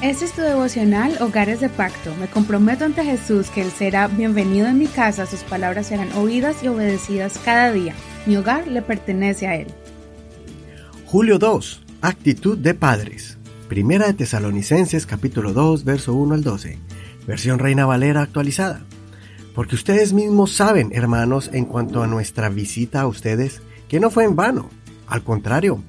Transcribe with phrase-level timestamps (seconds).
[0.00, 2.14] Este es tu devocional Hogares de Pacto.
[2.20, 6.62] Me comprometo ante Jesús que Él será bienvenido en mi casa, sus palabras serán oídas
[6.62, 7.96] y obedecidas cada día.
[8.24, 9.66] Mi hogar le pertenece a Él.
[11.06, 11.82] Julio 2.
[12.00, 13.38] Actitud de padres.
[13.68, 16.78] Primera de Tesalonicenses capítulo 2, verso 1 al 12.
[17.26, 18.82] Versión Reina Valera actualizada.
[19.52, 24.22] Porque ustedes mismos saben, hermanos, en cuanto a nuestra visita a ustedes, que no fue
[24.22, 24.70] en vano.
[25.08, 25.82] Al contrario,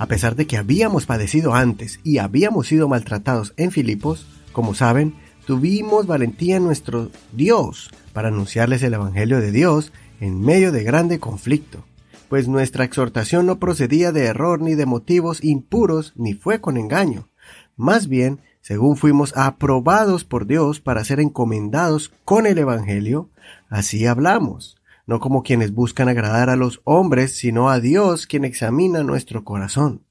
[0.00, 5.14] a pesar de que habíamos padecido antes y habíamos sido maltratados en Filipos, como saben,
[5.44, 11.20] tuvimos valentía en nuestro Dios para anunciarles el Evangelio de Dios en medio de grande
[11.20, 11.84] conflicto,
[12.30, 17.28] pues nuestra exhortación no procedía de error ni de motivos impuros ni fue con engaño.
[17.76, 23.28] Más bien, según fuimos aprobados por Dios para ser encomendados con el Evangelio,
[23.68, 24.79] así hablamos
[25.10, 30.04] no como quienes buscan agradar a los hombres, sino a Dios quien examina nuestro corazón.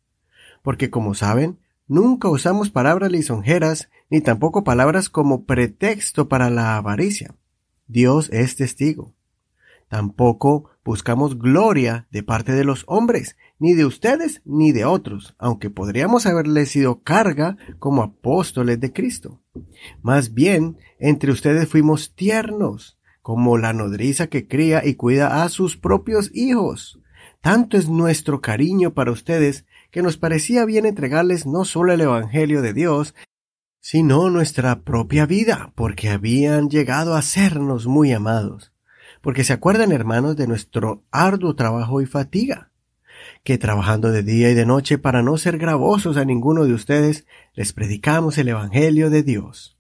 [0.62, 7.34] Porque como saben, nunca usamos palabras lisonjeras, ni tampoco palabras como pretexto para la avaricia.
[7.88, 9.14] Dios es testigo.
[9.88, 15.70] Tampoco buscamos gloria de parte de los hombres, ni de ustedes ni de otros, aunque
[15.70, 19.40] podríamos haberles sido carga como apóstoles de Cristo.
[20.02, 25.78] Más bien, entre ustedes fuimos tiernos, como la nodriza que cría y cuida a sus
[25.78, 27.00] propios hijos.
[27.42, 32.62] Tanto es nuestro cariño para ustedes que nos parecía bien entregarles no solo el Evangelio
[32.62, 33.16] de Dios,
[33.80, 38.74] sino nuestra propia vida, porque habían llegado a sernos muy amados.
[39.22, 42.72] Porque se acuerdan, hermanos, de nuestro arduo trabajo y fatiga,
[43.44, 47.26] que trabajando de día y de noche para no ser gravosos a ninguno de ustedes,
[47.54, 49.79] les predicamos el Evangelio de Dios.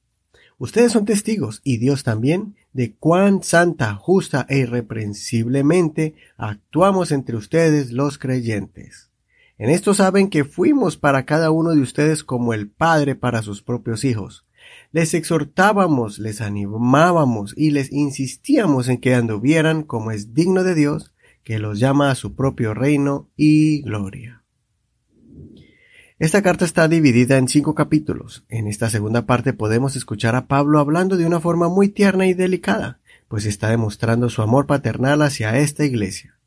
[0.60, 7.92] Ustedes son testigos, y Dios también, de cuán santa, justa e irreprensiblemente actuamos entre ustedes
[7.94, 9.10] los creyentes.
[9.58, 13.62] En esto saben que fuimos para cada uno de ustedes como el Padre para sus
[13.62, 14.46] propios hijos.
[14.92, 21.14] Les exhortábamos, les animábamos y les insistíamos en que anduvieran como es digno de Dios,
[21.46, 24.39] que los llama a su propio reino y gloria.
[26.20, 28.44] Esta carta está dividida en cinco capítulos.
[28.50, 32.34] En esta segunda parte podemos escuchar a Pablo hablando de una forma muy tierna y
[32.34, 33.00] delicada,
[33.30, 36.38] pues está demostrando su amor paternal hacia esta iglesia.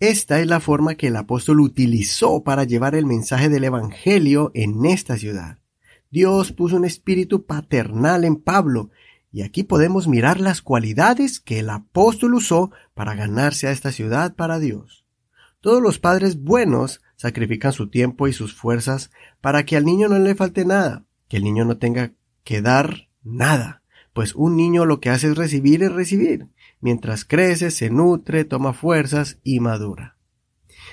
[0.00, 4.84] Esta es la forma que el apóstol utilizó para llevar el mensaje del Evangelio en
[4.84, 5.58] esta ciudad.
[6.10, 8.90] Dios puso un espíritu paternal en Pablo,
[9.30, 14.34] y aquí podemos mirar las cualidades que el apóstol usó para ganarse a esta ciudad
[14.34, 15.04] para Dios.
[15.60, 19.10] Todos los padres buenos sacrifican su tiempo y sus fuerzas
[19.40, 22.12] para que al niño no le falte nada, que el niño no tenga
[22.44, 23.82] que dar nada,
[24.12, 26.48] pues un niño lo que hace es recibir y recibir,
[26.80, 30.16] mientras crece, se nutre, toma fuerzas y madura.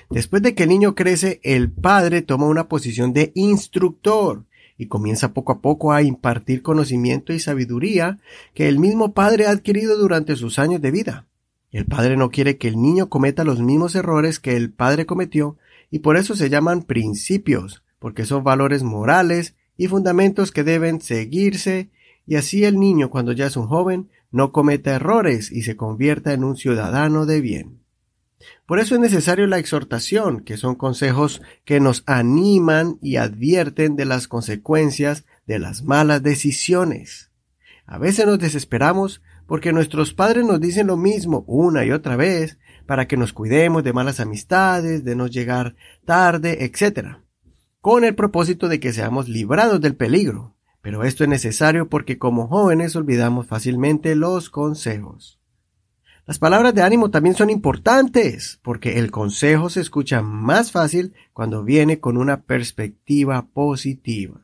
[0.09, 4.45] Después de que el niño crece, el padre toma una posición de instructor
[4.77, 8.19] y comienza poco a poco a impartir conocimiento y sabiduría
[8.53, 11.27] que el mismo padre ha adquirido durante sus años de vida.
[11.71, 15.57] El padre no quiere que el niño cometa los mismos errores que el padre cometió
[15.93, 21.91] y por eso se llaman principios, porque son valores morales y fundamentos que deben seguirse
[22.25, 26.33] y así el niño cuando ya es un joven no cometa errores y se convierta
[26.33, 27.81] en un ciudadano de bien.
[28.65, 34.05] Por eso es necesario la exhortación, que son consejos que nos animan y advierten de
[34.05, 37.29] las consecuencias de las malas decisiones.
[37.85, 42.57] A veces nos desesperamos porque nuestros padres nos dicen lo mismo una y otra vez,
[42.85, 47.17] para que nos cuidemos de malas amistades, de no llegar tarde, etc.
[47.79, 50.55] Con el propósito de que seamos librados del peligro.
[50.81, 55.39] Pero esto es necesario porque como jóvenes olvidamos fácilmente los consejos.
[56.25, 61.63] Las palabras de ánimo también son importantes, porque el consejo se escucha más fácil cuando
[61.63, 64.41] viene con una perspectiva positiva.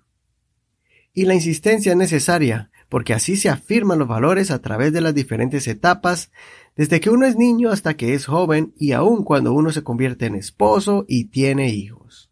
[1.14, 5.16] Y la insistencia es necesaria, porque así se afirman los valores a través de las
[5.16, 6.32] diferentes etapas
[6.76, 10.26] desde que uno es niño hasta que es joven y aun cuando uno se convierte
[10.26, 12.32] en esposo y tiene hijos.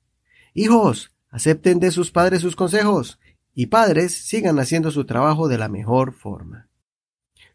[0.53, 3.19] Hijos, acepten de sus padres sus consejos
[3.53, 6.69] y padres sigan haciendo su trabajo de la mejor forma.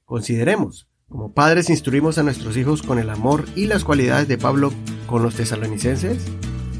[0.05, 4.72] Consideremos, como padres instruimos a nuestros hijos con el amor y las cualidades de Pablo
[5.06, 6.25] con los tesalonicenses.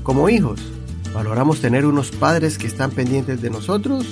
[0.03, 0.61] Como hijos,
[1.15, 4.07] valoramos tener unos padres que están pendientes de nosotros.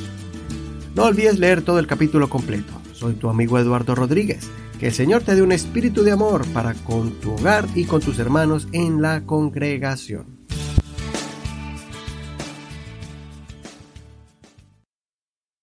[0.95, 2.73] No olvides leer todo el capítulo completo.
[2.93, 4.51] Soy tu amigo Eduardo Rodríguez.
[4.81, 8.01] Que el Señor te dé un espíritu de amor para con tu hogar y con
[8.01, 10.40] tus hermanos en la congregación.